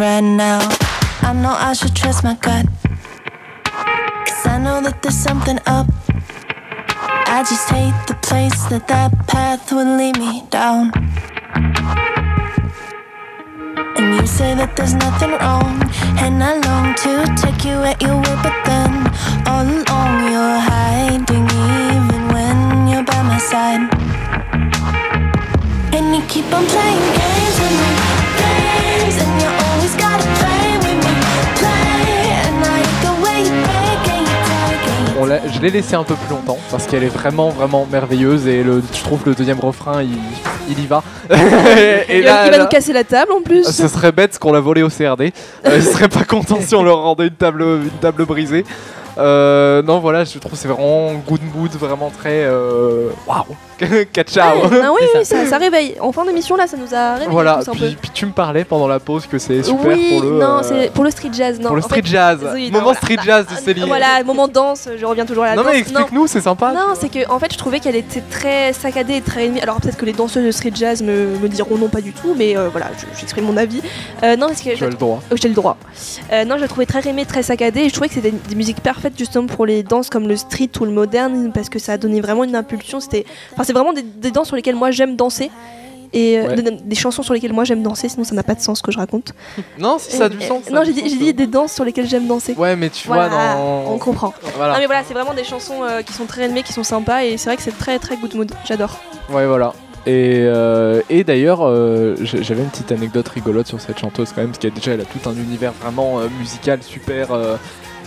[0.00, 0.60] right now.
[1.22, 2.66] I know I should trust my gut.
[3.64, 5.86] Cause I know that there's something up.
[7.26, 10.92] I just hate the place that that path would lead me down.
[13.96, 15.82] And you say that there's nothing wrong.
[16.22, 18.92] And I long to take you at your word, but then
[19.50, 23.82] all along you're hiding, even when you're by my side.
[25.94, 27.90] And you keep on playing games with me,
[28.38, 29.57] games, and you
[35.58, 38.80] je l'ai laissé un peu plus longtemps parce qu'elle est vraiment vraiment merveilleuse et le,
[38.92, 40.10] je trouve que le deuxième refrain il,
[40.70, 41.02] il y va.
[41.30, 43.64] et il, va- il va nous casser la table en plus.
[43.64, 45.32] ce serait bête qu'on l'a volé au CRD.
[45.66, 48.64] Euh, ils seraient pas contents si on leur rendait une table, une table brisée.
[49.18, 53.44] Euh, non voilà, je trouve que c'est vraiment good mood, vraiment très euh, waouh,
[54.26, 54.56] ciao.
[54.68, 55.96] Ouais, ah oui, oui, ça, ça réveille.
[56.00, 57.90] En fin d'émission, là, ça nous a réveillé Voilà, tous un peu.
[58.00, 60.62] puis, tu me parlais pendant la pause que c'est super oui, pour le non, euh,
[60.62, 61.58] c'est pour le street jazz.
[61.60, 62.38] Non, pour le en street fait- jazz.
[62.54, 62.98] oui, non, Moment voilà.
[62.98, 63.84] street jazz de Céline.
[63.86, 65.72] Voilà, moment danse, je reviens toujours à la non danse.
[65.72, 66.72] mais explique-nous, c'est sympa.
[66.72, 69.60] Non, c'est que en fait, je trouvais qu'elle était très saccadée et très ennemie.
[69.60, 72.34] Alors peut-être que les danseuses de street jazz me, me diront non, pas du tout,
[72.36, 73.80] mais euh, voilà, je- j'exprime mon avis.
[74.22, 75.20] Euh, non, parce que Tu as le droit.
[75.30, 75.76] Oh, j'ai le droit.
[76.32, 78.54] Euh, non, je la trouvais très aimée, très saccadée, et je trouvais que c'était des
[78.54, 81.92] musiques parfaites justement pour les danses comme le street ou le moderne, parce que ça
[81.92, 83.00] a donné vraiment une impulsion.
[83.00, 85.50] C'était, enfin, c'est vraiment des, des danses sur lesquelles moi j'aime danser.
[86.14, 86.62] Et euh, Ouais.
[86.62, 88.82] des, des chansons sur lesquelles moi j'aime danser, sinon ça n'a pas de sens ce
[88.82, 89.34] que je raconte.
[89.78, 90.64] Non, si ça a du sens.
[90.64, 92.54] ça a non, j'ai dit, dit des danses sur lesquelles j'aime danser.
[92.56, 93.92] Ouais, mais tu Voilà, vois dans.
[93.92, 94.32] on comprend.
[94.56, 94.72] Voilà.
[94.72, 97.24] Non mais voilà, c'est vraiment des chansons euh, qui sont très aimées, qui sont sympas,
[97.24, 98.50] et c'est vrai que c'est très très good mood.
[98.64, 98.98] J'adore.
[99.28, 99.74] Ouais, voilà.
[100.06, 104.48] Et, euh, et d'ailleurs, euh, j'avais une petite anecdote rigolote sur cette chanteuse quand même,
[104.52, 107.28] parce qu'elle déjà elle a tout un univers vraiment musical super.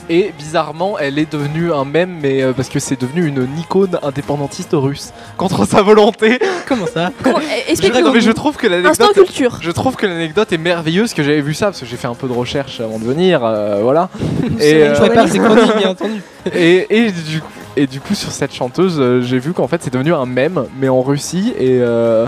[0.09, 3.97] Et bizarrement, elle est devenue un mème, mais euh, parce que c'est devenu une icône
[4.03, 6.39] indépendantiste russe contre sa volonté.
[6.67, 7.29] Comment ça eh,
[7.65, 8.01] Je, Explique-nous.
[8.01, 9.13] non, mais je trouve que l'anecdote.
[9.13, 9.57] culture.
[9.61, 12.15] Je trouve que l'anecdote est merveilleuse, que j'avais vu ça parce que j'ai fait un
[12.15, 14.09] peu de recherche avant de venir, euh, voilà.
[14.59, 16.21] C'est et, une euh, bien entendu.
[16.53, 19.81] et, et du, coup- et du coup, sur cette chanteuse, euh, j'ai vu qu'en fait
[19.83, 22.27] c'est devenu un mème, mais en Russie, et euh,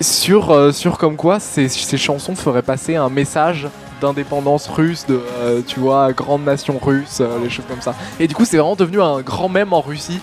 [0.00, 3.68] sur, euh, sur comme quoi ces, ces chansons feraient passer un message
[4.00, 7.94] d'indépendance russe, de, euh, tu vois, grande nation russe, euh, les choses comme ça.
[8.20, 10.20] Et du coup, c'est vraiment devenu un grand mème en Russie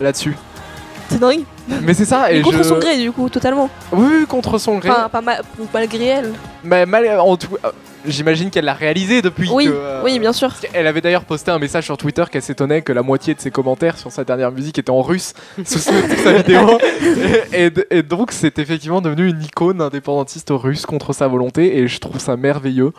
[0.00, 0.36] là-dessus.
[1.08, 1.42] C'est dingue.
[1.82, 2.62] Mais c'est ça, et contre je...
[2.62, 3.70] son gré, du coup, totalement.
[3.92, 4.90] Oui, oui, contre son gré.
[4.90, 6.32] Enfin, pas ma- ou malgré elle.
[6.62, 7.70] Mais mal- en tout- euh,
[8.06, 9.48] j'imagine qu'elle l'a réalisé depuis.
[9.52, 10.52] Oui, que, euh, oui, bien sûr.
[10.58, 13.50] qu'elle avait d'ailleurs posté un message sur Twitter qu'elle s'étonnait que la moitié de ses
[13.50, 16.78] commentaires sur sa dernière musique étaient en russe sous sous sa vidéo.
[17.52, 21.88] et, et- et donc c'est effectivement devenu une icône indépendantiste russe contre sa volonté et
[21.88, 22.92] je trouve ça merveilleux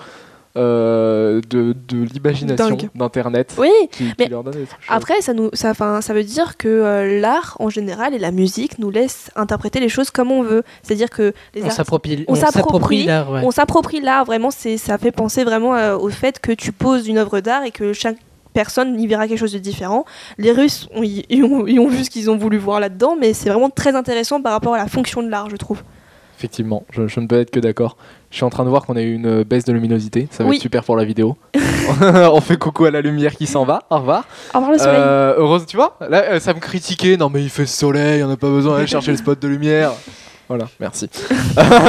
[0.57, 4.55] euh, de, de l'imagination d'internet Oui, qui, qui mais leur donne
[4.89, 8.31] après, ça, nous, ça, 'fin, ça veut dire que euh, l'art en général et la
[8.31, 10.63] musique nous laissent interpréter les choses comme on veut.
[10.83, 11.65] C'est-à-dire que les On
[12.35, 13.41] artistes- s'approprie l'art, ouais.
[13.43, 17.07] on s'approprie l'art, vraiment, c'est, ça fait penser vraiment euh, au fait que tu poses
[17.07, 18.17] une œuvre d'art et que chaque
[18.53, 20.05] personne y verra quelque chose de différent.
[20.37, 21.01] Les Russes, ont-
[21.79, 24.73] ont vu ce qu'ils ont voulu voir là-dedans, mais c'est vraiment très intéressant par rapport
[24.73, 25.83] à la fonction de l'art, je trouve.
[26.37, 27.97] Effectivement, je, je ne peux être que d'accord.
[28.31, 30.49] Je suis en train de voir qu'on a eu une baisse de luminosité, ça va
[30.49, 30.57] Oui.
[30.57, 31.37] être super pour la vidéo.
[32.11, 34.27] On fait coucou à la lumière qui s'en va, au revoir.
[34.53, 34.95] Au revoir le soleil.
[34.99, 37.15] Euh, heureuse, tu vois, là, euh, ça me critiquait.
[37.15, 39.91] Non, mais il fait soleil, on n'a pas besoin d'aller chercher le spot de lumière.
[40.49, 41.09] Voilà, merci.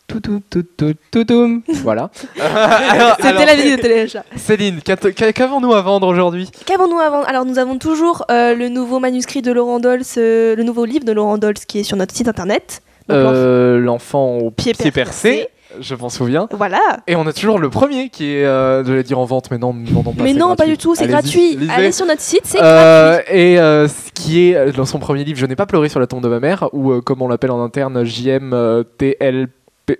[1.82, 2.10] Voilà.
[3.20, 4.24] C'était la vidéo de téléachat.
[4.36, 6.50] Céline, qu'a- qu'a- qu'avons-nous à vendre aujourd'hui?
[6.66, 10.62] Qu'avons-nous avant Alors nous avons toujours euh, le nouveau manuscrit de Laurent Dolce, euh, le
[10.62, 12.82] nouveau livre de Laurent Dolce qui est sur notre site internet.
[13.08, 14.90] Donc, Euh, L'enfant au pied, percé.
[14.90, 15.48] percé.
[15.80, 16.46] Je m'en souviens.
[16.52, 16.78] Voilà.
[17.08, 19.72] Et on a toujours le premier qui est, euh, j'allais dire en vente, mais non,
[19.74, 21.56] non, non, pas, Mais c'est non, pas du tout, c'est Allez-y, gratuit.
[21.56, 21.72] lisez.
[21.72, 23.36] Allez sur notre site, c'est Euh, gratuit.
[23.36, 25.98] et euh, ce qui est euh, dans son premier livre, Je n'ai pas pleuré sur
[25.98, 29.50] la tombe de ma mère, ou euh, comme on l'appelle en interne, JMTLP.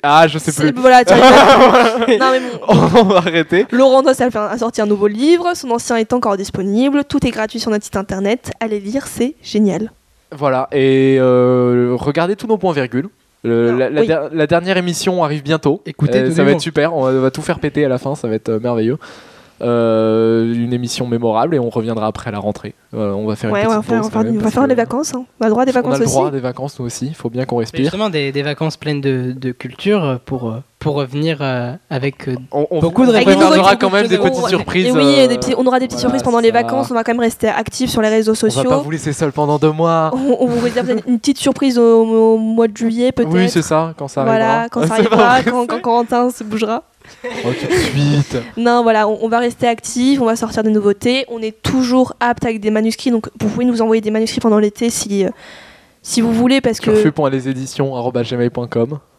[0.02, 0.72] Ah, je sais plus.
[0.80, 2.18] Voilà, tu arrives.
[2.20, 2.74] non mais bon.
[3.00, 3.66] on va arrêter.
[3.70, 7.60] Laurent Dolce a, sorti un nouveau livre, son ancien est encore disponible, tout est gratuit
[7.60, 8.50] sur notre site internet.
[8.60, 9.92] Allez lire, c'est génial.
[10.36, 13.08] Voilà, et euh, regardez tous nos points virgules.
[13.44, 14.06] Le- Non, la, la oui.
[14.06, 15.82] der- la dernière émission arrive bientôt.
[15.84, 17.98] Écoutez Euh, ça va être super, on va, on va tout faire péter à la
[17.98, 18.96] fin, ça va être euh, merveilleux.
[19.62, 22.74] Euh, une émission mémorable et on reviendra après la rentrée.
[22.92, 24.32] Euh, on va faire Ouais, une on va petite faire, pause on va faire- même,
[24.32, 25.14] on va parce faire que des vacances.
[25.14, 25.24] hein.
[25.40, 26.14] On a le droit à des On a vacances le aussi.
[26.14, 27.06] droit à des vacances nous aussi.
[27.06, 27.80] Il faut bien qu'on Mais respire.
[27.82, 32.34] Justement, des, des vacances pleines de, de culture pour, euh, pour revenir euh, avec euh,
[32.52, 34.86] On, on- Beaucoup de on des préparera nouvelles quand même des petites On- surprises.
[34.86, 36.90] Et oui, euh, on aura des petites voilà, surprises pendant les vacances.
[36.90, 38.68] On va quand même rester actifs sur les réseaux On va sociaux.
[38.68, 40.10] pas vous laisser seul pendant deux mois.
[40.14, 43.32] On, on vous réserve une petite surprise au, au mois de juillet peut-être.
[43.32, 44.38] Oui, c'est ça, quand ça arrivera.
[44.38, 46.82] Voilà, quand ça arrivera, quand, quand Corentin se bougera.
[47.24, 48.36] Oh, tout de suite.
[48.56, 51.24] Non, voilà, on, on va rester actifs, on va sortir des nouveautés.
[51.28, 54.58] On est toujours apte avec des manuscrits, donc vous pouvez nous envoyer des manuscrits pendant
[54.58, 55.30] l'été si, euh,
[56.02, 56.90] si vous voulez, parce que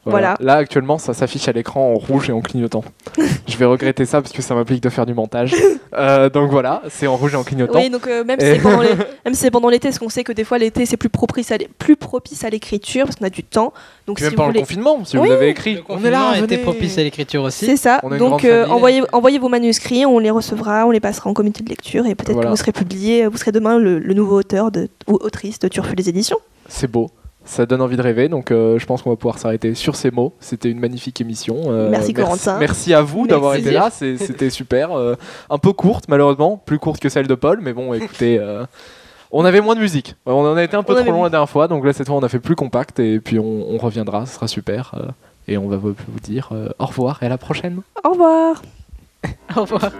[0.06, 0.36] Voilà.
[0.40, 2.84] Là, actuellement, ça s'affiche à l'écran en rouge et en clignotant.
[3.48, 5.56] Je vais regretter ça parce que ça m'implique de faire du montage.
[5.98, 7.80] Euh, donc voilà, c'est en rouge et en clignotant.
[7.80, 8.90] oui, donc euh, même si Et- c'est pendant les-
[9.26, 11.52] même si c'est pendant l'été, parce qu'on sait que des fois l'été c'est plus propice
[11.54, 13.72] à l'é- plus propice à l'écriture parce qu'on a du temps.
[14.06, 15.28] Donc si même vous pendant voulez, le confinement, si Oui.
[15.28, 15.76] vous avez écrit.
[15.76, 16.58] le On est là, confinement a été venez.
[16.64, 17.66] propice à l'écriture aussi.
[17.66, 18.02] c'est ça.
[18.04, 21.64] On Donc euh, envoyez, envoyez vos manuscrits, on les recevra, on les passera en comité
[21.64, 22.48] de lecture et peut-être Voilà.
[22.48, 25.70] que vous serez publié, vous serez demain le, le nouveau auteur de, ou autrice de
[25.70, 26.40] Turfu les éditions.
[26.68, 27.10] C'est beau.
[27.48, 30.10] Ça donne envie de rêver, donc euh, je pense qu'on va pouvoir s'arrêter sur ces
[30.10, 30.34] mots.
[30.40, 31.56] C'était une magnifique émission.
[31.68, 32.58] Euh, Merci, Corentin.
[32.60, 34.92] Merci à vous d'avoir été là, c'était super.
[34.98, 35.16] Euh,
[35.50, 38.66] un peu courte malheureusement, plus courte que celle de Paul, mais bon, écoutez, euh,
[39.32, 40.16] on avait moins de musique.
[40.26, 42.08] On en a été un peu On trop long la dernière fois, donc là cette
[42.08, 44.96] fois on a fait plus compact et puis on, on reviendra, ce sera super.
[44.98, 45.12] euh,
[45.48, 47.82] et on va vous vous dire euh, au revoir et à la prochaine.
[48.04, 48.64] Au revoir.
[49.56, 49.92] Au revoir.